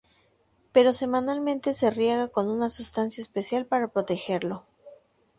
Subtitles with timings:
[0.73, 4.65] Pero semanalmente se riega con una sustancia especial para protegerlo".